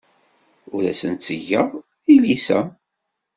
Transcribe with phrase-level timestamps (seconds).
[0.75, 1.67] Ur asen-ttgeɣ
[2.03, 2.59] tilisa.